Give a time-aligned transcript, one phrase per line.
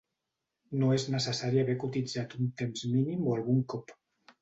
[0.83, 3.99] No és necessari haver cotitzat un temps mínim o algun cop.